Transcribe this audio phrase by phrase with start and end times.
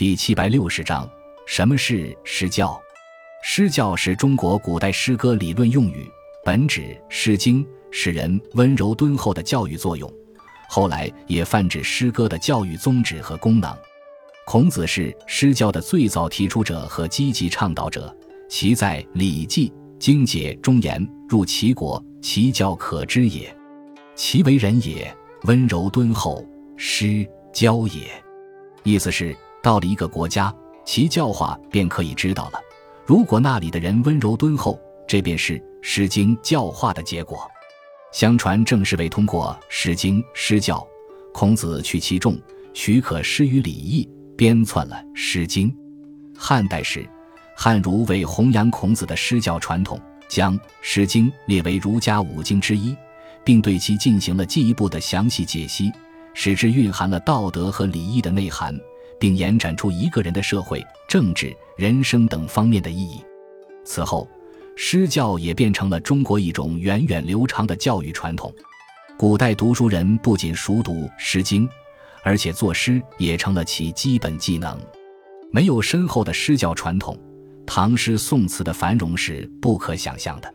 [0.00, 1.06] 第七百六十章：
[1.46, 2.80] 什么是诗教？
[3.44, 6.10] 诗教是中国古代诗歌理论用语，
[6.42, 6.80] 本指
[7.10, 10.10] 《诗经》使人温柔敦厚的教育作用。
[10.70, 13.76] 后来也泛指诗歌的教育宗旨和功能。
[14.46, 18.16] 孔子是诗教的最早提出者和积极倡导者，
[18.48, 23.54] 其在《礼记·经解》中言：“入齐国，其教可知也。
[24.14, 26.42] 其为人也，温柔敦厚，
[26.78, 28.10] 诗教也。”
[28.82, 29.36] 意思是。
[29.62, 30.54] 到了一个国家，
[30.84, 32.60] 其教化便可以知道了。
[33.04, 37.50] 如果那里的人温柔敦厚，这便是《诗经》教化的结果。
[38.12, 40.86] 相传正是为通过《诗经》诗教，
[41.32, 42.38] 孔子去其重，
[42.74, 45.68] 许可施于礼义，编纂了《诗经》。
[46.36, 47.08] 汉代时，
[47.56, 52.96] 汉儒为弘扬孔子的诗教传统，将《诗经》列为儒家五经之一，
[53.44, 55.92] 并对其进行了进一步的详细解析，
[56.34, 58.74] 使之蕴含了道德和礼义的内涵。
[59.20, 63.22] 并延展出一个人的社会、政治、人生等方面的意义。
[63.84, 64.28] 此后，
[64.76, 68.52] 诗教也变成了中国一种源远流长的教育传统。
[69.18, 71.68] 古代读书人不仅熟读《诗经》，
[72.22, 74.76] 而且作诗也成了其基本技能。
[75.52, 77.18] 没有深厚的诗教传统，
[77.66, 80.54] 唐诗宋词的繁荣是不可想象的。